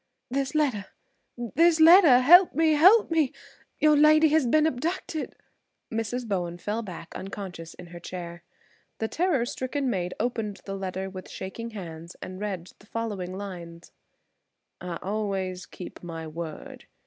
"This 0.31 0.55
letter–this 0.55 1.79
letter! 1.79 2.21
Help 2.21 2.55
me–help 2.55 3.11
me! 3.11 3.31
Your 3.77 3.95
lady 3.95 4.29
has 4.29 4.47
been 4.47 4.65
abducted!" 4.65 5.35
Mrs. 5.91 6.27
Bowen 6.27 6.57
fell 6.57 6.81
back 6.81 7.13
unconscious 7.15 7.75
in 7.75 7.85
her 7.85 7.99
chair. 7.99 8.41
The 8.97 9.07
terror 9.07 9.45
stricken 9.45 9.91
maid 9.91 10.15
opened 10.19 10.61
the 10.65 10.75
letter 10.75 11.07
with 11.07 11.29
shaking 11.29 11.69
hands 11.69 12.15
and 12.19 12.39
read 12.39 12.71
the 12.79 12.87
following 12.87 13.37
lines: 13.37 13.91
"I 14.81 14.97
always 15.03 15.67
keep 15.67 16.01
my 16.01 16.25
word. 16.25 16.87